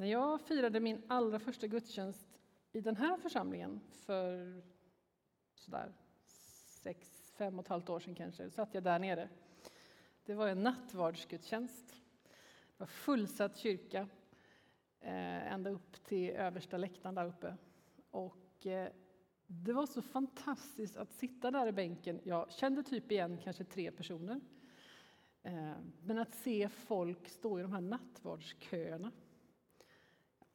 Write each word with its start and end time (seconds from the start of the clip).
När 0.00 0.06
jag 0.06 0.40
firade 0.40 0.80
min 0.80 1.02
allra 1.08 1.38
första 1.38 1.66
gudstjänst 1.66 2.28
i 2.72 2.80
den 2.80 2.96
här 2.96 3.16
församlingen 3.16 3.80
för 3.90 4.62
sådär 5.54 5.92
sex, 6.82 7.32
fem 7.36 7.58
och 7.58 7.64
ett 7.64 7.68
halvt 7.68 7.88
år 7.88 8.00
sedan 8.00 8.14
kanske, 8.14 8.50
satt 8.50 8.74
jag 8.74 8.82
där 8.82 8.98
nere. 8.98 9.28
Det 10.24 10.34
var 10.34 10.48
en 10.48 10.62
nattvardsgudstjänst. 10.62 11.88
Det 11.88 12.76
var 12.76 12.86
fullsatt 12.86 13.56
kyrka 13.56 14.08
eh, 15.00 15.52
ända 15.52 15.70
upp 15.70 16.04
till 16.04 16.30
översta 16.30 16.76
läktaren 16.76 17.14
där 17.14 17.26
uppe. 17.26 17.56
Och 18.10 18.66
eh, 18.66 18.88
det 19.46 19.72
var 19.72 19.86
så 19.86 20.02
fantastiskt 20.02 20.96
att 20.96 21.12
sitta 21.12 21.50
där 21.50 21.66
i 21.66 21.72
bänken. 21.72 22.20
Jag 22.24 22.52
kände 22.52 22.82
typ 22.82 23.12
igen 23.12 23.38
kanske 23.42 23.64
tre 23.64 23.90
personer. 23.90 24.40
Eh, 25.42 25.72
men 26.02 26.18
att 26.18 26.34
se 26.34 26.68
folk 26.68 27.28
stå 27.28 27.58
i 27.58 27.62
de 27.62 27.72
här 27.72 27.80
nattvardsköerna 27.80 29.10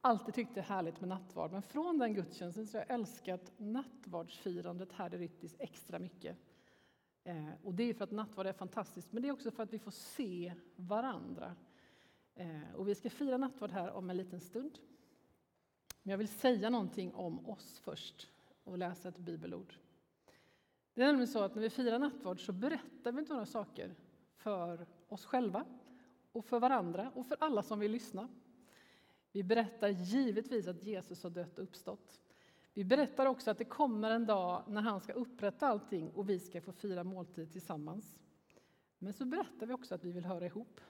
alltid 0.06 0.34
tyckt 0.34 0.54
det 0.54 0.60
är 0.60 0.64
härligt 0.64 1.00
med 1.00 1.08
nattvard, 1.08 1.52
men 1.52 1.62
från 1.62 1.98
den 1.98 2.14
gudstjänsten 2.14 2.66
så 2.66 2.78
har 2.78 2.84
jag 2.88 2.94
älskat 2.94 3.52
nattvardsfirandet 3.56 4.92
här 4.92 5.14
i 5.14 5.18
Ryttis 5.18 5.56
extra 5.58 5.98
mycket. 5.98 6.36
Eh, 7.24 7.50
och 7.62 7.74
det 7.74 7.82
är 7.82 7.94
för 7.94 8.04
att 8.04 8.10
nattvard 8.10 8.46
är 8.46 8.52
fantastiskt, 8.52 9.12
men 9.12 9.22
det 9.22 9.28
är 9.28 9.32
också 9.32 9.50
för 9.50 9.62
att 9.62 9.72
vi 9.72 9.78
får 9.78 9.90
se 9.90 10.54
varandra. 10.76 11.54
Eh, 12.34 12.74
och 12.74 12.88
vi 12.88 12.94
ska 12.94 13.10
fira 13.10 13.36
nattvard 13.36 13.70
här 13.70 13.90
om 13.90 14.10
en 14.10 14.16
liten 14.16 14.40
stund. 14.40 14.78
Men 16.02 16.10
jag 16.10 16.18
vill 16.18 16.28
säga 16.28 16.70
någonting 16.70 17.14
om 17.14 17.48
oss 17.48 17.78
först 17.78 18.28
och 18.64 18.78
läsa 18.78 19.08
ett 19.08 19.18
bibelord. 19.18 19.74
Det 20.94 21.02
är 21.02 21.06
nämligen 21.06 21.28
så 21.28 21.42
att 21.42 21.54
när 21.54 21.62
vi 21.62 21.70
firar 21.70 21.98
nattvard 21.98 22.46
så 22.46 22.52
berättar 22.52 23.12
vi 23.12 23.18
inte 23.18 23.32
några 23.32 23.46
saker 23.46 23.94
för 24.36 24.86
oss 25.08 25.24
själva 25.24 25.64
och 26.32 26.44
för 26.44 26.60
varandra 26.60 27.10
och 27.14 27.26
för 27.26 27.36
alla 27.40 27.62
som 27.62 27.78
vill 27.78 27.92
lyssna. 27.92 28.28
Vi 29.36 29.42
berättar 29.42 29.88
givetvis 29.88 30.68
att 30.68 30.82
Jesus 30.82 31.22
har 31.22 31.30
dött 31.30 31.58
och 31.58 31.64
uppstått. 31.64 32.20
Vi 32.74 32.84
berättar 32.84 33.26
också 33.26 33.50
att 33.50 33.58
det 33.58 33.64
kommer 33.64 34.10
en 34.10 34.26
dag 34.26 34.64
när 34.68 34.80
han 34.80 35.00
ska 35.00 35.12
upprätta 35.12 35.66
allting 35.66 36.10
och 36.10 36.28
vi 36.28 36.38
ska 36.38 36.60
få 36.60 36.72
fira 36.72 37.04
måltid 37.04 37.52
tillsammans. 37.52 38.16
Men 38.98 39.12
så 39.12 39.24
berättar 39.24 39.66
vi 39.66 39.72
också 39.72 39.94
att 39.94 40.04
vi 40.04 40.12
vill 40.12 40.24
höra 40.24 40.46
ihop. 40.46 40.80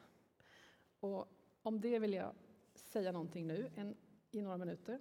Och 1.00 1.28
om 1.62 1.80
det 1.80 1.98
vill 1.98 2.12
jag 2.12 2.34
säga 2.74 3.12
någonting 3.12 3.46
nu 3.46 3.70
en, 3.74 3.96
i 4.30 4.42
några 4.42 4.56
minuter. 4.56 5.00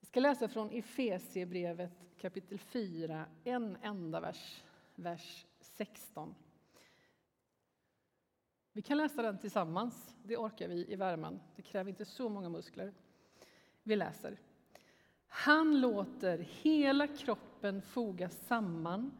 Jag 0.00 0.06
ska 0.06 0.20
läsa 0.20 0.48
från 0.48 0.70
Efesiebrevet 0.70 1.92
kapitel 2.20 2.58
4, 2.58 3.26
en 3.44 3.76
enda 3.82 4.20
vers, 4.20 4.64
vers 4.94 5.46
16. 5.60 6.34
Vi 8.76 8.82
kan 8.82 8.98
läsa 8.98 9.22
den 9.22 9.38
tillsammans. 9.38 10.16
Det 10.24 10.36
orkar 10.36 10.68
vi 10.68 10.92
i 10.92 10.96
värmen. 10.96 11.40
Det 11.56 11.62
kräver 11.62 11.90
inte 11.90 12.04
så 12.04 12.28
många 12.28 12.48
muskler. 12.48 12.92
Vi 13.82 13.96
läser. 13.96 14.38
Han 15.28 15.80
låter 15.80 16.38
hela 16.38 17.06
kroppen 17.06 17.82
fogas 17.82 18.46
samman 18.46 19.12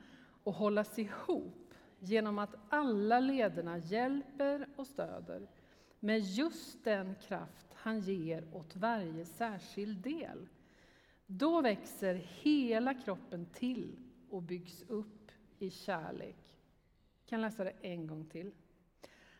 och 0.44 0.52
hållas 0.52 0.98
ihop 0.98 1.74
genom 1.98 2.38
att 2.38 2.54
alla 2.68 3.20
lederna 3.20 3.78
hjälper 3.78 4.68
och 4.76 4.86
stöder 4.86 5.48
med 6.00 6.20
just 6.20 6.84
den 6.84 7.14
kraft 7.14 7.66
han 7.74 8.00
ger 8.00 8.44
åt 8.52 8.76
varje 8.76 9.24
särskild 9.24 9.98
del. 9.98 10.48
Då 11.26 11.60
växer 11.60 12.14
hela 12.14 12.94
kroppen 12.94 13.46
till 13.46 13.96
och 14.30 14.42
byggs 14.42 14.82
upp 14.88 15.30
i 15.58 15.70
kärlek. 15.70 16.58
Jag 17.20 17.28
kan 17.28 17.40
läsa 17.40 17.64
det 17.64 17.74
en 17.80 18.06
gång 18.06 18.24
till. 18.24 18.52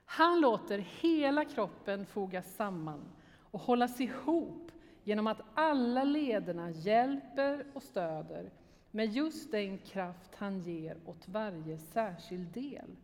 Han 0.08 0.40
låter 0.40 0.78
hela 0.78 1.44
kroppen 1.44 2.06
fogas 2.06 2.54
samman 2.54 3.04
och 3.40 3.60
hållas 3.60 4.00
ihop 4.00 4.72
genom 5.04 5.26
att 5.26 5.40
alla 5.54 6.04
lederna 6.04 6.70
hjälper 6.70 7.66
och 7.74 7.82
stöder 7.82 8.50
med 8.90 9.12
just 9.12 9.50
den 9.50 9.78
kraft 9.78 10.34
han 10.34 10.60
ger 10.60 10.98
åt 11.04 11.28
varje 11.28 11.78
särskild 11.78 12.48
del. 12.48 12.96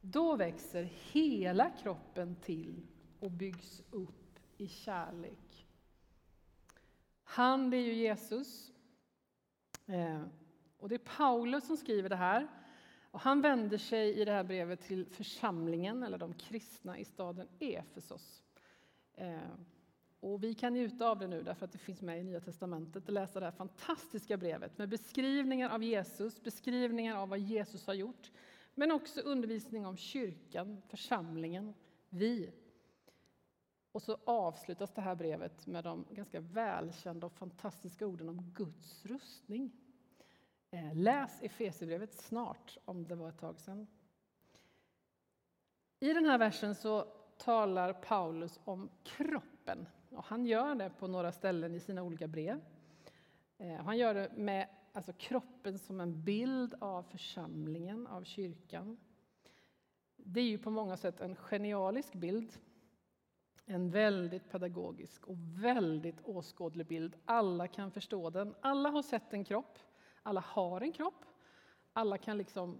Då 0.00 0.36
växer 0.36 0.82
hela 1.12 1.70
kroppen 1.70 2.36
till 2.36 2.86
och 3.20 3.30
byggs 3.30 3.82
upp 3.90 4.38
i 4.56 4.68
kärlek. 4.68 5.66
Han, 7.24 7.70
det 7.70 7.76
är 7.76 7.84
ju 7.84 7.94
Jesus. 7.94 8.72
Eh, 9.86 10.22
och 10.78 10.88
det 10.88 10.94
är 10.94 11.16
Paulus 11.16 11.66
som 11.66 11.76
skriver 11.76 12.08
det 12.08 12.16
här. 12.16 12.48
Och 13.16 13.22
han 13.22 13.40
vänder 13.40 13.78
sig 13.78 14.20
i 14.20 14.24
det 14.24 14.32
här 14.32 14.44
brevet 14.44 14.80
till 14.80 15.06
församlingen, 15.06 16.02
eller 16.02 16.18
de 16.18 16.34
kristna 16.34 16.98
i 16.98 17.04
staden 17.04 17.48
Efesos. 17.58 18.42
Eh, 19.14 19.38
och 20.20 20.44
vi 20.44 20.54
kan 20.54 20.72
njuta 20.72 21.08
av 21.08 21.18
det 21.18 21.26
nu 21.26 21.42
därför 21.42 21.64
att 21.64 21.72
det 21.72 21.78
finns 21.78 22.02
med 22.02 22.20
i 22.20 22.24
Nya 22.24 22.40
Testamentet 22.40 23.02
att 23.02 23.12
läsa 23.12 23.40
det 23.40 23.46
här 23.46 23.52
fantastiska 23.52 24.36
brevet 24.36 24.78
med 24.78 24.88
beskrivningar 24.88 25.70
av 25.70 25.82
Jesus, 25.82 26.42
beskrivningar 26.42 27.16
av 27.16 27.28
vad 27.28 27.38
Jesus 27.38 27.86
har 27.86 27.94
gjort, 27.94 28.30
men 28.74 28.92
också 28.92 29.20
undervisning 29.20 29.86
om 29.86 29.96
kyrkan, 29.96 30.82
församlingen, 30.88 31.74
vi. 32.08 32.52
Och 33.92 34.02
så 34.02 34.18
avslutas 34.24 34.92
det 34.92 35.00
här 35.00 35.14
brevet 35.14 35.66
med 35.66 35.84
de 35.84 36.04
ganska 36.10 36.40
välkända 36.40 37.26
och 37.26 37.32
fantastiska 37.32 38.06
orden 38.06 38.28
om 38.28 38.52
Guds 38.54 39.06
rustning. 39.06 39.85
Eh, 40.76 40.94
läs 40.94 41.42
Efesierbrevet 41.42 42.14
snart, 42.14 42.78
om 42.84 43.04
det 43.04 43.14
var 43.14 43.28
ett 43.28 43.38
tag 43.38 43.60
sedan. 43.60 43.86
I 46.00 46.12
den 46.12 46.24
här 46.24 46.38
versen 46.38 46.74
så 46.74 47.06
talar 47.36 47.92
Paulus 47.92 48.60
om 48.64 48.90
kroppen. 49.02 49.86
Och 50.10 50.24
han 50.24 50.46
gör 50.46 50.74
det 50.74 50.90
på 50.90 51.06
några 51.06 51.32
ställen 51.32 51.74
i 51.74 51.80
sina 51.80 52.02
olika 52.02 52.28
brev. 52.28 52.60
Eh, 53.58 53.76
han 53.76 53.98
gör 53.98 54.14
det 54.14 54.32
med 54.36 54.68
alltså 54.92 55.12
kroppen 55.12 55.78
som 55.78 56.00
en 56.00 56.24
bild 56.24 56.74
av 56.78 57.02
församlingen, 57.02 58.06
av 58.06 58.24
kyrkan. 58.24 58.96
Det 60.16 60.40
är 60.40 60.48
ju 60.48 60.58
på 60.58 60.70
många 60.70 60.96
sätt 60.96 61.20
en 61.20 61.36
genialisk 61.36 62.12
bild. 62.14 62.52
En 63.66 63.90
väldigt 63.90 64.50
pedagogisk 64.50 65.26
och 65.26 65.36
väldigt 65.38 66.20
åskådlig 66.22 66.86
bild. 66.86 67.16
Alla 67.24 67.68
kan 67.68 67.90
förstå 67.90 68.30
den. 68.30 68.54
Alla 68.60 68.90
har 68.90 69.02
sett 69.02 69.32
en 69.32 69.44
kropp. 69.44 69.78
Alla 70.26 70.40
har 70.40 70.80
en 70.80 70.92
kropp. 70.92 71.24
Alla 71.92 72.18
kan 72.18 72.38
liksom 72.38 72.78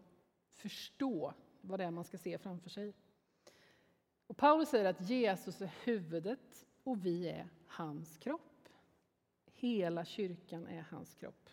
förstå 0.52 1.34
vad 1.60 1.80
det 1.80 1.84
är 1.84 1.90
man 1.90 2.04
ska 2.04 2.18
se 2.18 2.38
framför 2.38 2.70
sig. 2.70 2.94
Och 4.26 4.36
Paulus 4.36 4.68
säger 4.68 4.84
att 4.84 5.08
Jesus 5.08 5.62
är 5.62 5.70
huvudet 5.84 6.66
och 6.84 7.06
vi 7.06 7.28
är 7.28 7.48
hans 7.66 8.18
kropp. 8.18 8.68
Hela 9.52 10.04
kyrkan 10.04 10.66
är 10.66 10.86
hans 10.90 11.14
kropp. 11.14 11.50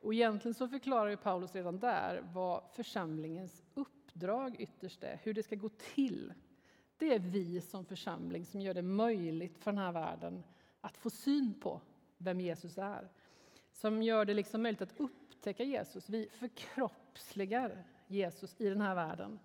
Och 0.00 0.14
egentligen 0.14 0.54
så 0.54 0.68
förklarar 0.68 1.16
Paulus 1.16 1.54
redan 1.54 1.78
där 1.78 2.22
vad 2.32 2.64
församlingens 2.72 3.62
uppdrag 3.74 4.56
ytterst 4.60 5.02
är, 5.02 5.20
hur 5.22 5.34
det 5.34 5.42
ska 5.42 5.56
gå 5.56 5.68
till. 5.68 6.32
Det 6.96 7.14
är 7.14 7.18
vi 7.18 7.60
som 7.60 7.84
församling 7.84 8.46
som 8.46 8.60
gör 8.60 8.74
det 8.74 8.82
möjligt 8.82 9.58
för 9.58 9.72
den 9.72 9.78
här 9.78 9.92
världen 9.92 10.44
att 10.80 10.96
få 10.96 11.10
syn 11.10 11.60
på 11.60 11.80
vem 12.18 12.40
Jesus 12.40 12.78
är 12.78 13.08
som 13.72 14.02
gör 14.02 14.24
det 14.24 14.34
liksom 14.34 14.62
möjligt 14.62 14.82
att 14.82 15.00
upptäcka 15.00 15.64
Jesus. 15.64 16.08
Vi 16.08 16.28
förkroppsligar 16.28 17.84
Jesus 18.06 18.60
i 18.60 18.68
den 18.68 18.80
här 18.80 18.94
världen. 18.94 19.38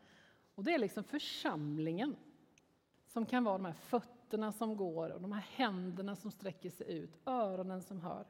Och 0.55 0.63
det 0.63 0.73
är 0.73 0.79
liksom 0.79 1.03
församlingen 1.03 2.15
som 3.07 3.25
kan 3.25 3.43
vara 3.43 3.57
de 3.57 3.65
här 3.65 3.73
fötterna 3.73 4.51
som 4.51 4.77
går 4.77 5.09
och 5.09 5.21
de 5.21 5.31
här 5.31 5.45
händerna 5.51 6.15
som 6.15 6.31
sträcker 6.31 6.69
sig 6.69 6.97
ut, 6.97 7.17
öronen 7.25 7.81
som 7.81 8.01
hör. 8.01 8.25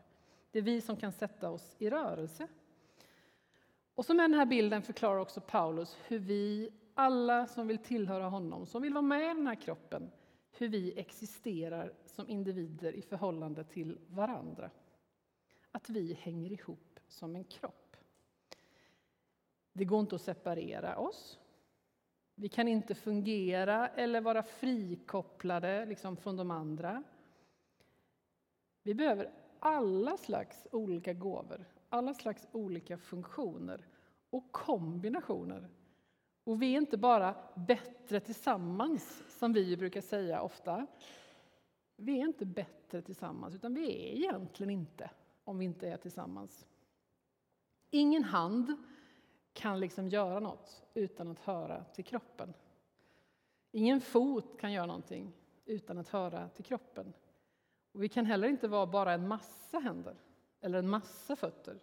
Det 0.51 0.59
är 0.59 0.63
vi 0.63 0.81
som 0.81 0.97
kan 0.97 1.11
sätta 1.11 1.49
oss 1.49 1.75
i 1.79 1.89
rörelse. 1.89 2.47
Och 3.95 4.05
så 4.05 4.13
med 4.13 4.23
den 4.23 4.33
här 4.33 4.45
bilden 4.45 4.81
förklarar 4.81 5.19
också 5.19 5.41
Paulus 5.41 5.97
hur 6.07 6.19
vi 6.19 6.69
alla 6.93 7.47
som 7.47 7.67
vill 7.67 7.77
tillhöra 7.77 8.29
honom, 8.29 8.65
som 8.65 8.81
vill 8.81 8.93
vara 8.93 9.01
med 9.01 9.31
i 9.31 9.33
den 9.33 9.47
här 9.47 9.55
kroppen, 9.55 10.11
hur 10.51 10.67
vi 10.67 10.99
existerar 10.99 11.93
som 12.05 12.29
individer 12.29 12.91
i 12.95 13.01
förhållande 13.01 13.63
till 13.63 13.97
varandra 14.07 14.69
att 15.75 15.89
vi 15.89 16.13
hänger 16.13 16.51
ihop 16.51 16.99
som 17.07 17.35
en 17.35 17.43
kropp. 17.43 17.95
Det 19.73 19.85
går 19.85 19.99
inte 19.99 20.15
att 20.15 20.21
separera 20.21 20.97
oss. 20.97 21.39
Vi 22.35 22.49
kan 22.49 22.67
inte 22.67 22.95
fungera 22.95 23.87
eller 23.87 24.21
vara 24.21 24.43
frikopplade 24.43 25.85
liksom 25.85 26.17
från 26.17 26.37
de 26.37 26.51
andra. 26.51 27.03
Vi 28.83 28.93
behöver 28.93 29.31
alla 29.59 30.17
slags 30.17 30.67
olika 30.71 31.13
gåvor, 31.13 31.65
alla 31.89 32.13
slags 32.13 32.47
olika 32.51 32.97
funktioner 32.97 33.87
och 34.29 34.51
kombinationer. 34.51 35.69
Och 36.43 36.61
vi 36.61 36.73
är 36.73 36.77
inte 36.77 36.97
bara 36.97 37.35
bättre 37.55 38.19
tillsammans, 38.19 39.23
som 39.39 39.53
vi 39.53 39.77
brukar 39.77 40.01
säga 40.01 40.41
ofta. 40.41 40.87
Vi 41.95 42.19
är 42.19 42.25
inte 42.25 42.45
bättre 42.45 43.01
tillsammans, 43.01 43.55
utan 43.55 43.73
vi 43.73 43.85
är 43.85 44.15
egentligen 44.15 44.69
inte 44.69 45.09
om 45.45 45.57
vi 45.57 45.65
inte 45.65 45.87
är 45.89 45.97
tillsammans. 45.97 46.67
Ingen 47.89 48.23
hand 48.23 48.75
kan 49.53 49.79
liksom 49.79 50.09
göra 50.09 50.39
något 50.39 50.83
utan 50.93 51.27
att 51.27 51.39
höra 51.39 51.83
till 51.83 52.05
kroppen. 52.05 52.53
Ingen 53.71 54.01
fot 54.01 54.59
kan 54.59 54.73
göra 54.73 54.85
någonting 54.85 55.33
utan 55.65 55.97
att 55.97 56.09
höra 56.09 56.49
till 56.49 56.65
kroppen. 56.65 57.13
Och 57.91 58.03
vi 58.03 58.09
kan 58.09 58.25
heller 58.25 58.47
inte 58.47 58.67
vara 58.67 58.85
bara 58.85 59.13
en 59.13 59.27
massa 59.27 59.79
händer 59.79 60.15
eller 60.61 60.79
en 60.79 60.89
massa 60.89 61.35
fötter 61.35 61.79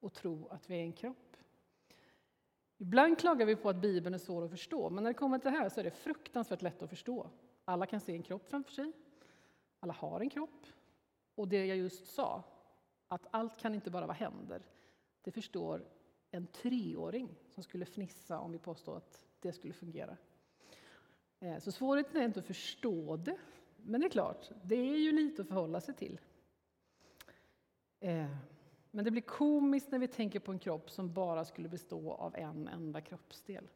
och 0.00 0.12
tro 0.12 0.48
att 0.48 0.70
vi 0.70 0.76
är 0.76 0.82
en 0.82 0.92
kropp. 0.92 1.36
Ibland 2.78 3.18
klagar 3.18 3.46
vi 3.46 3.56
på 3.56 3.68
att 3.68 3.76
Bibeln 3.76 4.14
är 4.14 4.18
svår 4.18 4.44
att 4.44 4.50
förstå, 4.50 4.90
men 4.90 5.04
när 5.04 5.10
det 5.10 5.14
kommer 5.14 5.38
till 5.38 5.52
det 5.52 5.58
här 5.58 5.68
så 5.68 5.80
är 5.80 5.84
det 5.84 5.90
fruktansvärt 5.90 6.62
lätt 6.62 6.82
att 6.82 6.90
förstå. 6.90 7.30
Alla 7.64 7.86
kan 7.86 8.00
se 8.00 8.12
en 8.12 8.22
kropp 8.22 8.48
framför 8.48 8.72
sig. 8.72 8.92
Alla 9.80 9.92
har 9.92 10.20
en 10.20 10.30
kropp. 10.30 10.66
Och 11.34 11.48
det 11.48 11.66
jag 11.66 11.76
just 11.76 12.06
sa, 12.06 12.42
att 13.14 13.26
allt 13.30 13.56
kan 13.60 13.74
inte 13.74 13.90
bara 13.90 14.06
vara 14.06 14.16
händer, 14.16 14.62
det 15.22 15.30
förstår 15.30 15.84
en 16.30 16.46
treåring 16.46 17.36
som 17.48 17.62
skulle 17.62 17.84
fnissa 17.84 18.38
om 18.38 18.52
vi 18.52 18.58
påstår 18.58 18.96
att 18.96 19.26
det 19.40 19.52
skulle 19.52 19.74
fungera. 19.74 20.16
Eh, 21.40 21.58
så 21.58 21.72
svårigheten 21.72 22.20
är 22.20 22.24
inte 22.24 22.40
att 22.40 22.46
förstå 22.46 23.16
det, 23.16 23.36
men 23.76 24.00
det 24.00 24.06
är 24.06 24.10
klart, 24.10 24.50
det 24.64 24.74
är 24.74 24.96
ju 24.96 25.12
lite 25.12 25.42
att 25.42 25.48
förhålla 25.48 25.80
sig 25.80 25.94
till. 25.94 26.20
Eh, 28.00 28.36
men 28.90 29.04
det 29.04 29.10
blir 29.10 29.22
komiskt 29.22 29.90
när 29.90 29.98
vi 29.98 30.08
tänker 30.08 30.40
på 30.40 30.52
en 30.52 30.58
kropp 30.58 30.90
som 30.90 31.12
bara 31.12 31.44
skulle 31.44 31.68
bestå 31.68 32.12
av 32.12 32.36
en 32.36 32.68
enda 32.68 33.00
kroppsdel. 33.00 33.68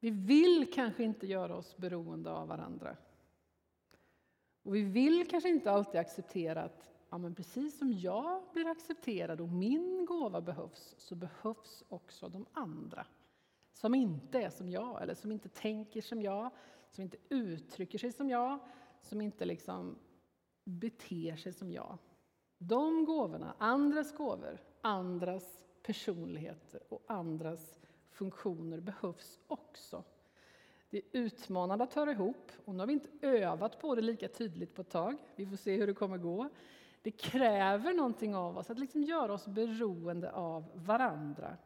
Vi 0.00 0.10
vill 0.10 0.72
kanske 0.74 1.02
inte 1.04 1.26
göra 1.26 1.56
oss 1.56 1.76
beroende 1.76 2.30
av 2.30 2.48
varandra. 2.48 2.96
Och 4.70 4.76
vi 4.76 4.82
vill 4.82 5.28
kanske 5.28 5.48
inte 5.48 5.70
alltid 5.70 6.00
acceptera 6.00 6.62
att 6.62 6.90
ja, 7.10 7.18
men 7.18 7.34
precis 7.34 7.78
som 7.78 7.92
jag 7.92 8.42
blir 8.52 8.66
accepterad 8.66 9.40
och 9.40 9.48
min 9.48 10.04
gåva 10.04 10.40
behövs, 10.40 10.94
så 10.98 11.14
behövs 11.14 11.84
också 11.88 12.28
de 12.28 12.46
andra. 12.52 13.06
Som 13.72 13.94
inte 13.94 14.42
är 14.42 14.50
som 14.50 14.68
jag, 14.68 15.02
eller 15.02 15.14
som 15.14 15.32
inte 15.32 15.48
tänker 15.48 16.00
som 16.00 16.22
jag, 16.22 16.50
som 16.90 17.02
inte 17.02 17.16
uttrycker 17.28 17.98
sig 17.98 18.12
som 18.12 18.30
jag, 18.30 18.58
som 19.00 19.20
inte 19.20 19.44
liksom 19.44 19.98
beter 20.64 21.36
sig 21.36 21.52
som 21.52 21.72
jag. 21.72 21.98
De 22.58 23.04
gåvorna, 23.04 23.54
andras 23.58 24.16
gåvor, 24.16 24.60
andras 24.80 25.60
personligheter 25.82 26.82
och 26.88 27.04
andras 27.06 27.80
funktioner 28.10 28.80
behövs 28.80 29.38
också. 29.46 30.04
Det 30.90 30.98
är 30.98 31.02
utmanande 31.12 31.84
att 31.84 31.94
höra 31.94 32.10
ihop 32.10 32.52
och 32.64 32.74
nu 32.74 32.80
har 32.80 32.86
vi 32.86 32.92
inte 32.92 33.26
övat 33.26 33.80
på 33.80 33.94
det 33.94 34.02
lika 34.02 34.28
tydligt 34.28 34.74
på 34.74 34.82
ett 34.82 34.90
tag. 34.90 35.16
Vi 35.36 35.46
får 35.46 35.56
se 35.56 35.76
hur 35.76 35.86
det 35.86 35.94
kommer 35.94 36.18
gå. 36.18 36.48
Det 37.02 37.10
kräver 37.10 37.94
någonting 37.94 38.34
av 38.34 38.58
oss 38.58 38.70
att 38.70 38.78
liksom 38.78 39.02
göra 39.02 39.32
oss 39.32 39.46
beroende 39.46 40.32
av 40.32 40.70
varandra. 40.74 41.56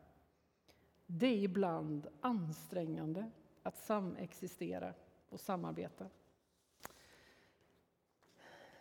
Det 1.06 1.26
är 1.26 1.42
ibland 1.42 2.06
ansträngande 2.20 3.30
att 3.62 3.76
samexistera 3.76 4.94
och 5.28 5.40
samarbeta. 5.40 6.10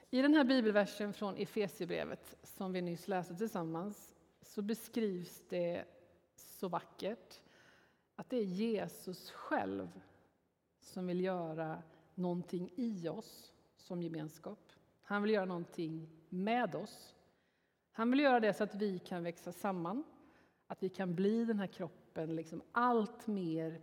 I 0.10 0.22
den 0.22 0.34
här 0.34 0.44
bibelversen 0.44 1.14
från 1.14 1.36
Efesierbrevet 1.38 2.36
som 2.44 2.74
vi 2.74 2.82
nyss 2.82 3.08
läste 3.08 3.36
tillsammans 3.36 4.16
så 4.42 4.62
beskrivs 4.62 5.44
det 5.50 5.86
så 6.36 6.68
vackert 6.68 7.42
att 8.16 8.30
det 8.30 8.38
är 8.38 8.44
Jesus 8.44 9.32
själv 9.32 10.02
som 10.84 11.08
vill 11.08 11.22
göra 11.22 11.84
någonting 12.16 12.70
i 12.76 13.08
oss 13.10 13.54
som 13.78 14.02
gemenskap. 14.02 14.74
Han 15.02 15.22
vill 15.22 15.32
göra 15.32 15.46
någonting 15.46 16.10
med 16.30 16.76
oss. 16.76 17.16
Han 17.92 18.12
vill 18.12 18.20
göra 18.20 18.40
det 18.40 18.54
så 18.54 18.64
att 18.64 18.76
vi 18.76 19.00
kan 19.00 19.24
växa 19.24 19.52
samman, 19.52 20.04
att 20.68 20.84
vi 20.84 20.90
kan 20.90 21.16
bli 21.16 21.46
den 21.46 21.60
här 21.60 21.68
kroppen 21.68 22.36
liksom 22.36 22.62
allt 22.72 23.28
mer 23.28 23.82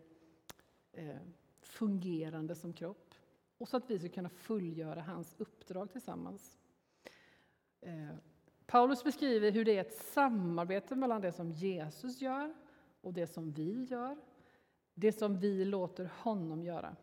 eh, 0.92 1.16
fungerande 1.60 2.54
som 2.54 2.72
kropp 2.72 3.14
och 3.58 3.68
så 3.68 3.76
att 3.76 3.90
vi 3.90 3.98
ska 3.98 4.08
kunna 4.08 4.28
fullgöra 4.28 5.00
hans 5.00 5.34
uppdrag 5.38 5.92
tillsammans. 5.92 6.58
Eh, 7.80 8.14
Paulus 8.66 9.04
beskriver 9.04 9.50
hur 9.50 9.64
det 9.64 9.76
är 9.76 9.80
ett 9.80 9.94
samarbete 9.94 10.96
mellan 10.96 11.20
det 11.20 11.32
som 11.32 11.50
Jesus 11.50 12.20
gör 12.20 12.54
och 13.00 13.12
det 13.12 13.26
som 13.26 13.52
vi 13.52 13.84
gör, 13.84 14.16
det 15.00 15.12
som 15.12 15.38
vi 15.38 15.64
låter 15.64 16.10
honom 16.18 16.62
göra. 16.62 16.96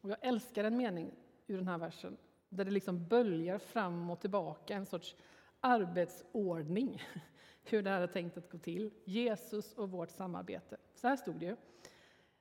Och 0.00 0.10
jag 0.10 0.18
älskar 0.20 0.64
en 0.64 0.76
mening 0.76 1.10
ur 1.46 1.56
den 1.56 1.68
här 1.68 1.78
versen 1.78 2.16
där 2.48 2.64
det 2.64 2.70
liksom 2.70 3.06
böljar 3.08 3.58
fram 3.58 4.10
och 4.10 4.20
tillbaka, 4.20 4.74
en 4.74 4.86
sorts 4.86 5.16
arbetsordning, 5.60 7.02
hur 7.62 7.82
det 7.82 7.90
här 7.90 8.00
är 8.00 8.06
tänkt 8.06 8.36
att 8.36 8.50
gå 8.50 8.58
till. 8.58 8.90
Jesus 9.04 9.72
och 9.72 9.90
vårt 9.90 10.10
samarbete. 10.10 10.76
Så 10.94 11.08
här 11.08 11.16
stod 11.16 11.34
det 11.34 11.46
ju. 11.46 11.56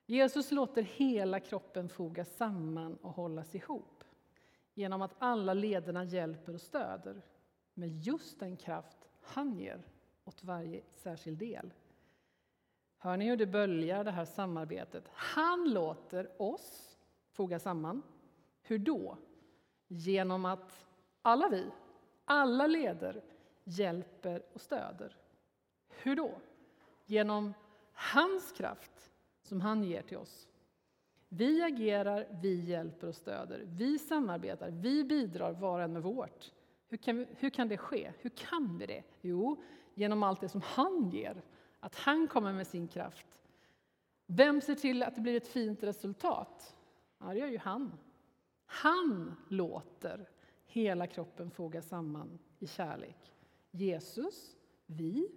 Jesus 0.06 0.51
låter 0.51 0.81
hela 0.81 1.40
kroppen 1.40 1.90
fogas 1.90 2.36
samman 2.36 2.96
och 2.96 3.12
hållas 3.12 3.56
ihop 3.56 4.04
genom 4.74 5.01
att 5.01 5.16
alla 5.19 5.54
lederna 5.54 6.04
hjälper 6.04 6.54
och 6.54 6.62
stöder 6.62 7.22
med 7.74 7.90
just 7.90 8.40
den 8.40 8.57
kraft 8.57 8.98
han 9.22 9.54
ger 9.54 9.84
åt 10.24 10.44
varje 10.44 10.81
särskild 10.94 11.38
del. 11.38 11.74
Hör 13.01 13.18
ni 13.18 13.25
hur 13.25 13.38
det 13.38 13.46
böljar, 13.46 14.04
det 14.04 14.12
här 14.12 14.25
samarbetet? 14.25 15.04
Han 15.13 15.74
låter 15.74 16.42
oss 16.42 16.98
foga 17.31 17.60
samman. 17.60 18.01
Hur 18.62 18.80
då? 18.80 19.18
Genom 19.88 20.46
att 20.46 20.86
alla 21.22 21.50
vi, 21.50 21.66
alla 22.25 22.68
leder, 22.68 23.22
hjälper 23.63 24.44
och 24.54 24.62
stöder. 24.62 25.18
Hur 25.90 26.16
då? 26.16 26.31
Genom 27.06 27.54
hans 27.94 28.51
kraft 28.51 29.12
som 29.42 29.62
han 29.62 29.84
ger 29.84 30.01
till 30.01 30.18
oss. 30.18 30.48
Vi 31.30 31.63
agerar, 31.63 32.28
vi 32.42 32.56
hjälper 32.56 33.07
och 33.07 33.16
stöder, 33.16 33.63
vi 33.66 34.00
samarbetar, 34.00 34.69
vi 34.69 35.04
bidrar 35.04 35.51
var 35.51 35.78
och 35.78 35.84
en 35.84 35.94
med 35.94 36.04
vårt. 36.04 36.51
Hur 36.88 36.98
kan, 36.98 37.18
vi, 37.18 37.28
hur 37.38 37.50
kan 37.50 37.68
det 37.68 37.78
ske? 37.78 38.13
Hur 38.19 38.30
kan 38.30 38.78
vi 38.78 38.86
det? 38.86 39.04
Jo, 39.22 39.63
genom 39.94 40.24
allt 40.24 40.42
det 40.42 40.50
som 40.50 40.62
han 40.62 41.10
ger, 41.10 41.42
att 41.80 41.96
han 41.96 42.28
kommer 42.28 42.54
med 42.54 42.68
sin 42.68 42.88
kraft. 42.88 43.26
Vem 44.26 44.62
ser 44.62 44.76
till 44.76 45.04
att 45.04 45.16
det 45.16 45.22
blir 45.22 45.38
ett 45.38 45.48
fint 45.48 45.84
resultat? 45.84 46.76
Ja, 47.18 47.26
det 47.26 47.40
gör 47.40 47.48
ju 47.48 47.58
han. 47.58 47.98
Han 48.66 49.36
låter 49.48 50.30
hela 50.66 51.08
kroppen 51.08 51.52
foga 51.52 51.81
samman 51.81 52.40
i 52.60 52.68
kärlek. 52.68 53.34
Jesus, 53.72 54.56
vi, 54.86 55.31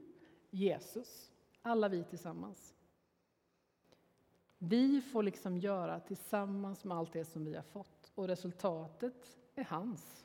Jesus, 0.50 1.32
alla 1.62 1.88
vi 1.88 2.04
tillsammans. 2.04 2.74
Vi 4.58 5.00
får 5.00 5.22
liksom 5.22 5.58
göra 5.58 6.00
tillsammans 6.00 6.84
med 6.84 6.96
allt 6.96 7.12
det 7.12 7.24
som 7.24 7.44
vi 7.44 7.54
har 7.54 7.62
fått 7.62 8.12
och 8.14 8.28
resultatet 8.28 9.38
är 9.54 9.64
hans. 9.64 10.24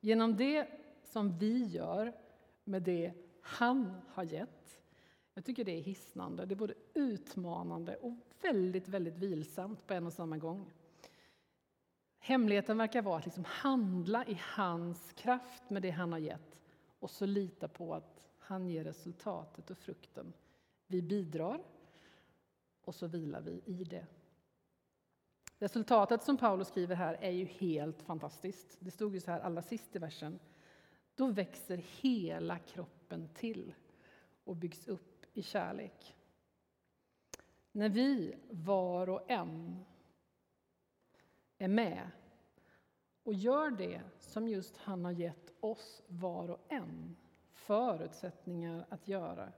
Genom 0.00 0.36
det 0.36 0.68
som 1.02 1.38
vi 1.38 1.64
gör 1.64 2.12
med 2.64 2.82
det 2.82 3.12
han 3.46 4.00
har 4.08 4.24
gett. 4.24 4.80
Jag 5.34 5.44
tycker 5.44 5.64
det 5.64 5.72
är 5.78 5.82
hisnande, 5.82 6.46
det 6.46 6.54
är 6.54 6.56
både 6.56 6.74
utmanande 6.94 7.96
och 7.96 8.12
väldigt, 8.42 8.88
väldigt 8.88 9.18
vilsamt 9.18 9.86
på 9.86 9.94
en 9.94 10.06
och 10.06 10.12
samma 10.12 10.38
gång. 10.38 10.72
Hemligheten 12.18 12.78
verkar 12.78 13.02
vara 13.02 13.18
att 13.18 13.24
liksom 13.24 13.44
handla 13.44 14.26
i 14.26 14.40
hans 14.40 15.12
kraft 15.12 15.70
med 15.70 15.82
det 15.82 15.90
han 15.90 16.12
har 16.12 16.18
gett 16.18 16.58
och 16.98 17.10
så 17.10 17.26
lita 17.26 17.68
på 17.68 17.94
att 17.94 18.28
han 18.38 18.68
ger 18.68 18.84
resultatet 18.84 19.70
och 19.70 19.78
frukten. 19.78 20.32
Vi 20.86 21.02
bidrar 21.02 21.64
och 22.84 22.94
så 22.94 23.06
vilar 23.06 23.40
vi 23.40 23.62
i 23.64 23.84
det. 23.84 24.06
Resultatet 25.58 26.22
som 26.22 26.36
Paulus 26.36 26.68
skriver 26.68 26.96
här 26.96 27.14
är 27.20 27.30
ju 27.30 27.44
helt 27.44 28.02
fantastiskt. 28.02 28.76
Det 28.78 28.90
stod 28.90 29.14
ju 29.14 29.20
så 29.20 29.30
här 29.30 29.40
allra 29.40 29.62
sist 29.62 29.96
i 29.96 29.98
versen. 29.98 30.38
Då 31.14 31.26
växer 31.26 31.76
hela 31.76 32.58
kroppen 32.58 33.28
till 33.34 33.74
och 34.44 34.56
byggs 34.56 34.88
upp 34.88 35.26
i 35.32 35.42
kärlek. 35.42 36.16
När 37.72 37.88
vi 37.88 38.34
var 38.50 39.08
och 39.08 39.30
en 39.30 39.84
är 41.58 41.68
med 41.68 42.10
och 43.22 43.34
gör 43.34 43.70
det 43.70 44.02
som 44.18 44.48
just 44.48 44.76
han 44.76 45.04
har 45.04 45.12
gett 45.12 45.52
oss 45.60 46.02
var 46.06 46.50
och 46.50 46.60
en 46.68 47.16
förutsättningar 47.52 48.86
att 48.88 49.08
göra 49.08 49.52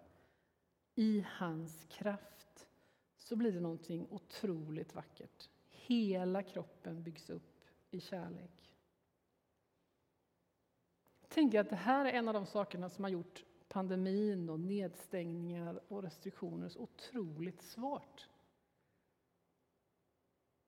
i 0.95 1.25
hans 1.29 1.85
kraft 1.85 2.69
så 3.17 3.37
blir 3.37 3.53
det 3.53 3.61
någonting 3.61 4.07
otroligt 4.11 4.95
vackert. 4.95 5.51
Hela 5.69 6.43
kroppen 6.43 7.03
byggs 7.03 7.31
upp 7.31 7.65
i 7.91 8.01
kärlek. 8.01 8.66
Jag 11.37 11.43
tänker 11.43 11.61
att 11.61 11.71
det 11.71 11.77
här 11.77 12.05
är 12.05 12.13
en 12.13 12.29
av 12.29 12.35
de 12.35 12.47
sakerna 12.47 12.89
som 12.89 13.05
har 13.05 13.11
gjort 13.11 13.45
pandemin 13.69 14.51
och 14.51 14.61
nedstängningar 14.61 15.81
och 15.89 16.03
restriktioner 16.03 16.69
så 16.69 16.81
otroligt 16.81 17.63
svårt 17.63 18.29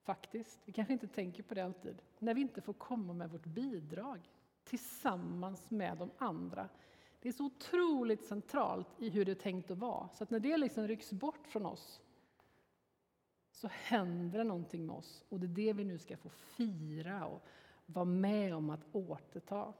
faktiskt. 0.03 0.61
Vi 0.65 0.73
kanske 0.73 0.93
inte 0.93 1.09
tänker 1.09 1.43
på 1.43 1.55
det 1.55 1.65
alltid. 1.65 2.03
När 2.19 2.35
vi 2.35 2.41
inte 2.41 2.61
får 2.61 2.73
komma 2.73 3.13
med 3.13 3.31
vårt 3.31 3.47
bidrag 3.47 4.31
tillsammans 4.65 5.71
med 5.71 5.99
de 5.99 6.11
andra. 6.19 6.69
Det 7.21 7.29
är 7.29 7.33
så 7.33 7.45
otroligt 7.45 8.25
centralt 8.25 8.89
i 8.99 9.11
hur 9.11 9.25
det 9.25 9.33
är 9.33 9.35
tänkt 9.35 9.71
att 9.71 9.79
vara. 9.79 10.09
Så 10.09 10.25
att 10.25 10.31
när 10.31 10.41
det 10.41 10.57
liksom 10.57 10.89
rycks 10.89 11.13
bort 11.13 11.47
från 11.47 11.67
oss 11.67 12.01
så 13.51 13.69
händer 13.69 14.39
det 14.39 14.45
någonting 14.45 14.87
med 14.87 14.97
oss 14.97 15.25
och 15.29 15.41
det 15.41 15.47
är 15.47 15.67
det 15.67 15.73
vi 15.73 15.85
nu 15.85 15.99
ska 15.99 16.17
få 16.17 16.29
fira 16.29 17.27
och 17.27 17.43
vara 17.87 18.05
med 18.05 18.55
om 18.55 18.71
att 18.71 18.87
återta. 18.93 19.73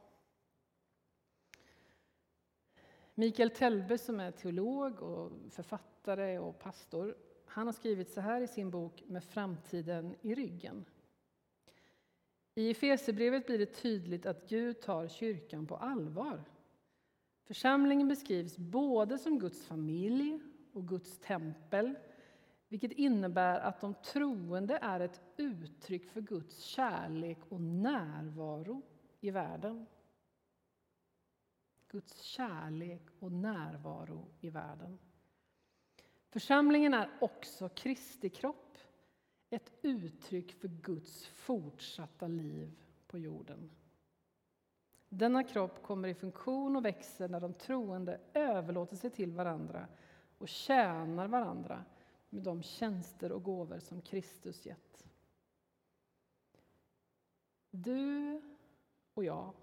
Mikael 3.19 3.49
Telbe 3.49 3.97
som 3.97 4.19
är 4.19 4.31
teolog 4.31 5.01
och 5.01 5.31
författare 5.49 6.39
och 6.39 6.59
pastor, 6.59 7.15
han 7.45 7.67
har 7.67 7.73
skrivit 7.73 8.09
så 8.09 8.21
här 8.21 8.41
i 8.41 8.47
sin 8.47 8.69
bok 8.69 9.03
Med 9.07 9.23
framtiden 9.23 10.15
i 10.21 10.35
ryggen. 10.35 10.85
I 12.55 12.71
Efesierbrevet 12.71 13.45
blir 13.45 13.57
det 13.59 13.65
tydligt 13.65 14.25
att 14.25 14.49
Gud 14.49 14.81
tar 14.81 15.07
kyrkan 15.07 15.67
på 15.67 15.75
allvar. 15.75 16.43
Församlingen 17.43 18.07
beskrivs 18.07 18.57
både 18.57 19.17
som 19.17 19.39
Guds 19.39 19.65
familj 19.65 20.39
och 20.73 20.87
Guds 20.87 21.19
tempel, 21.19 21.95
vilket 22.67 22.91
innebär 22.91 23.59
att 23.59 23.81
de 23.81 23.93
troende 23.93 24.79
är 24.81 24.99
ett 24.99 25.21
uttryck 25.37 26.05
för 26.05 26.21
Guds 26.21 26.59
kärlek 26.59 27.37
och 27.49 27.61
närvaro 27.61 28.81
i 29.19 29.31
världen. 29.31 29.85
Guds 31.89 32.21
kärlek 32.21 33.01
och 33.19 33.31
närvaro 33.31 34.27
i 34.41 34.49
världen. 34.49 34.99
Församlingen 36.29 36.93
är 36.93 37.09
också 37.21 37.69
Kristi 37.69 38.29
kropp, 38.29 38.77
ett 39.49 39.71
uttryck 39.81 40.51
för 40.51 40.67
Guds 40.67 41.25
fortsatta 41.25 42.27
liv 42.27 42.79
på 43.07 43.17
jorden. 43.19 43.71
Denna 45.09 45.43
kropp 45.43 45.83
kommer 45.83 46.07
i 46.07 46.13
funktion 46.13 46.75
och 46.75 46.85
växer 46.85 47.29
när 47.29 47.39
de 47.39 47.53
troende 47.53 48.19
överlåter 48.33 48.95
sig 48.95 49.09
till 49.09 49.31
varandra 49.31 49.87
och 50.37 50.47
tjänar 50.47 51.27
varandra 51.27 51.85
med 52.29 52.43
de 52.43 52.63
tjänster 52.63 53.31
och 53.31 53.43
gåvor 53.43 53.79
som 53.79 54.01
Kristus 54.01 54.65
gett. 54.65 55.05
Du 57.71 58.41
och 59.13 59.23
jag, 59.23 59.53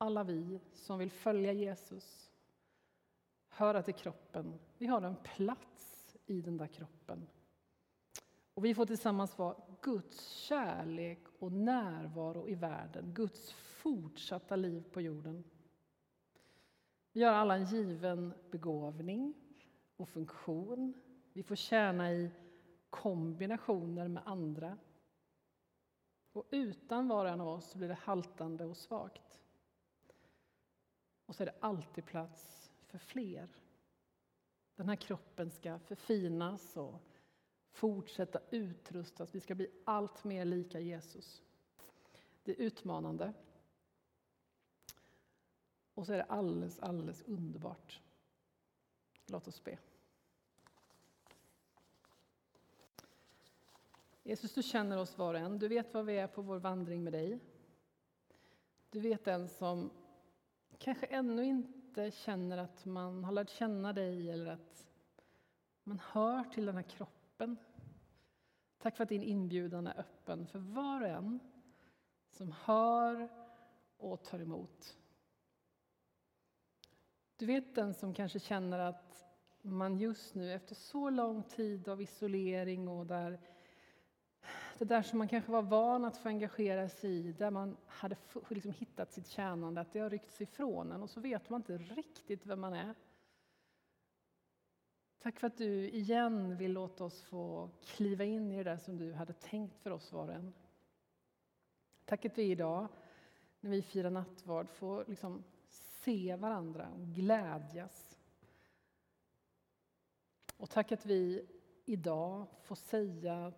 alla 0.00 0.24
vi 0.24 0.60
som 0.72 0.98
vill 0.98 1.10
följa 1.10 1.52
Jesus, 1.52 2.30
höra 3.48 3.82
till 3.82 3.94
kroppen, 3.94 4.58
vi 4.78 4.86
har 4.86 5.02
en 5.02 5.16
plats 5.16 6.16
i 6.26 6.40
den 6.40 6.56
där 6.56 6.66
kroppen. 6.66 7.26
Och 8.54 8.64
vi 8.64 8.74
får 8.74 8.86
tillsammans 8.86 9.38
vara 9.38 9.56
Guds 9.80 10.30
kärlek 10.30 11.18
och 11.38 11.52
närvaro 11.52 12.48
i 12.48 12.54
världen, 12.54 13.14
Guds 13.14 13.52
fortsatta 13.52 14.56
liv 14.56 14.84
på 14.92 15.00
jorden. 15.00 15.44
Vi 17.12 17.22
har 17.22 17.32
alla 17.32 17.56
en 17.56 17.64
given 17.64 18.34
begåvning 18.50 19.34
och 19.96 20.08
funktion. 20.08 20.94
Vi 21.32 21.42
får 21.42 21.56
tjäna 21.56 22.12
i 22.12 22.30
kombinationer 22.90 24.08
med 24.08 24.22
andra. 24.26 24.78
Och 26.32 26.46
utan 26.50 27.08
var 27.08 27.24
och 27.24 27.30
en 27.30 27.40
av 27.40 27.48
oss 27.48 27.74
blir 27.74 27.88
det 27.88 27.94
haltande 27.94 28.64
och 28.64 28.76
svagt. 28.76 29.39
Och 31.30 31.36
så 31.36 31.42
är 31.42 31.46
det 31.46 31.54
alltid 31.60 32.04
plats 32.04 32.70
för 32.86 32.98
fler. 32.98 33.48
Den 34.76 34.88
här 34.88 34.96
kroppen 34.96 35.50
ska 35.50 35.78
förfinas 35.78 36.76
och 36.76 37.00
fortsätta 37.70 38.40
utrustas. 38.50 39.34
Vi 39.34 39.40
ska 39.40 39.54
bli 39.54 39.70
allt 39.84 40.24
mer 40.24 40.44
lika 40.44 40.80
Jesus. 40.80 41.42
Det 42.42 42.52
är 42.52 42.56
utmanande. 42.56 43.32
Och 45.94 46.06
så 46.06 46.12
är 46.12 46.16
det 46.16 46.24
alldeles, 46.24 46.80
alldeles 46.80 47.22
underbart. 47.22 48.00
Låt 49.26 49.48
oss 49.48 49.64
be. 49.64 49.78
Jesus, 54.22 54.54
du 54.54 54.62
känner 54.62 54.98
oss 54.98 55.18
var 55.18 55.34
och 55.34 55.40
en. 55.40 55.58
Du 55.58 55.68
vet 55.68 55.94
var 55.94 56.02
vi 56.02 56.18
är 56.18 56.26
på 56.26 56.42
vår 56.42 56.58
vandring 56.58 57.04
med 57.04 57.12
dig. 57.12 57.38
Du 58.90 59.00
vet 59.00 59.24
den 59.24 59.48
som 59.48 59.90
kanske 60.80 61.06
ännu 61.06 61.44
inte 61.44 62.10
känner 62.10 62.58
att 62.58 62.84
man 62.84 63.24
har 63.24 63.32
lärt 63.32 63.50
känna 63.50 63.92
dig 63.92 64.30
eller 64.30 64.46
att 64.46 64.86
man 65.82 65.98
hör 66.12 66.44
till 66.44 66.66
den 66.66 66.76
här 66.76 66.82
kroppen. 66.82 67.56
Tack 68.78 68.96
för 68.96 69.02
att 69.02 69.08
din 69.08 69.22
inbjudan 69.22 69.86
är 69.86 70.00
öppen 70.00 70.46
för 70.46 70.58
var 70.58 71.00
och 71.00 71.08
en 71.08 71.40
som 72.30 72.54
hör 72.64 73.28
och 73.96 74.24
tar 74.24 74.38
emot. 74.38 74.96
Du 77.36 77.46
vet 77.46 77.74
den 77.74 77.94
som 77.94 78.14
kanske 78.14 78.38
känner 78.38 78.78
att 78.78 79.24
man 79.62 79.96
just 79.96 80.34
nu 80.34 80.52
efter 80.52 80.74
så 80.74 81.10
lång 81.10 81.42
tid 81.42 81.88
av 81.88 82.02
isolering 82.02 82.88
och 82.88 83.06
där 83.06 83.40
det 84.80 84.94
där 84.94 85.02
som 85.02 85.18
man 85.18 85.28
kanske 85.28 85.52
var 85.52 85.62
van 85.62 86.04
att 86.04 86.16
få 86.16 86.28
engagera 86.28 86.88
sig 86.88 87.10
i, 87.10 87.32
där 87.32 87.50
man 87.50 87.76
hade 87.86 88.16
liksom 88.48 88.72
hittat 88.72 89.12
sitt 89.12 89.26
tjänande, 89.28 89.80
att 89.80 89.92
det 89.92 90.00
har 90.00 90.10
ryckts 90.10 90.40
ifrån 90.40 90.92
en 90.92 91.02
och 91.02 91.10
så 91.10 91.20
vet 91.20 91.50
man 91.50 91.60
inte 91.60 91.78
riktigt 91.78 92.46
vem 92.46 92.60
man 92.60 92.72
är. 92.72 92.94
Tack 95.18 95.40
för 95.40 95.46
att 95.46 95.56
du 95.56 95.90
igen 95.90 96.56
vill 96.56 96.72
låta 96.72 97.04
oss 97.04 97.22
få 97.22 97.70
kliva 97.84 98.24
in 98.24 98.52
i 98.52 98.56
det 98.56 98.70
där 98.70 98.76
som 98.76 98.98
du 98.98 99.12
hade 99.12 99.32
tänkt 99.32 99.78
för 99.78 99.90
oss 99.90 100.12
var 100.12 100.28
och 100.28 100.34
en. 100.34 100.52
Tack 102.04 102.24
att 102.24 102.38
vi 102.38 102.42
idag, 102.42 102.88
när 103.60 103.70
vi 103.70 103.82
firar 103.82 104.10
nattvard, 104.10 104.68
får 104.68 105.04
liksom 105.08 105.44
se 105.68 106.36
varandra 106.36 106.88
och 106.88 107.06
glädjas. 107.06 108.18
Och 110.56 110.70
tack 110.70 110.92
att 110.92 111.06
vi 111.06 111.46
idag 111.84 112.46
får 112.62 112.76
säga 112.76 113.52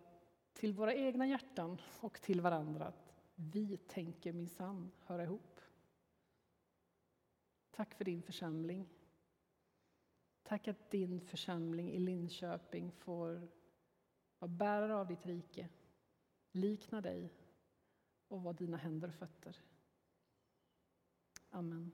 till 0.63 0.73
våra 0.73 0.93
egna 0.93 1.27
hjärtan 1.27 1.81
och 1.99 2.21
till 2.21 2.41
varandra 2.41 2.85
att 2.85 3.13
vi 3.35 3.77
tänker 3.77 4.33
minsann 4.33 4.91
höra 5.05 5.23
ihop. 5.23 5.61
Tack 7.71 7.93
för 7.93 8.05
din 8.05 8.21
församling. 8.21 8.89
Tack 10.43 10.67
att 10.67 10.91
din 10.91 11.21
församling 11.21 11.91
i 11.91 11.99
Linköping 11.99 12.91
får 12.91 13.47
vara 14.39 14.49
bärare 14.49 14.95
av 14.95 15.07
ditt 15.07 15.25
rike, 15.25 15.69
likna 16.51 17.01
dig 17.01 17.33
och 18.27 18.41
vara 18.43 18.53
dina 18.53 18.77
händer 18.77 19.07
och 19.07 19.15
fötter. 19.15 19.61
Amen. 21.49 21.91